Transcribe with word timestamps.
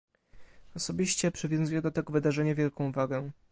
Osobiście 0.75 1.31
przywiązuję 1.31 1.81
do 1.81 1.91
tego 1.91 2.13
wydarzenia 2.13 2.55
wielką 2.55 2.91
wagę 2.91 3.31